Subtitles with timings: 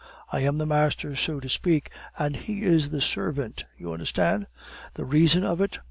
[0.31, 4.47] I am the master, so to speak, and he is the servant, you understand?
[4.95, 5.77] The reason of it?